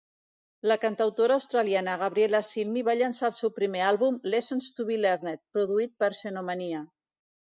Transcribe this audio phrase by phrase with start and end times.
[0.69, 5.43] La cantautora australiana Gabriella Cilmi va llançar el seu primer àlbum "Lessons to Be Learned",
[5.59, 6.83] produït per Xenomania.